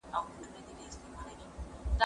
[0.13, 1.55] هغو چي ول دوی راغلي ول.